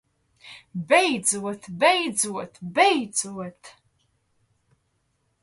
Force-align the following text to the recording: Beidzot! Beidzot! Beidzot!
Beidzot! 0.91 1.61
Beidzot! 1.83 2.53
Beidzot! 2.73 3.63